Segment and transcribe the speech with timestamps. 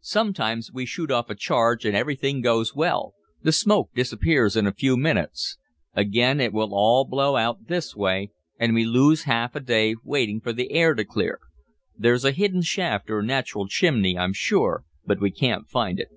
[0.00, 3.12] Sometimes we shoot off a charge and everything goes well,
[3.42, 5.58] the smoke disappears in a few minutes.
[5.92, 10.40] Again it will all blow out this way and we lose half a day waiting
[10.40, 11.40] for the air to clear.
[11.94, 16.08] There's a hidden shaft, or natural chimney, I'm sure, but we can't find it."